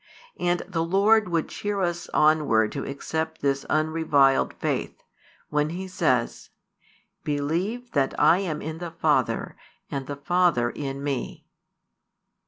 [0.39, 5.03] And the Lord would cheer us onward to accept this unreviled faith,
[5.49, 6.49] when he says:
[7.23, 9.55] Believe that I am in the Father,
[9.91, 11.45] and the Father in Me.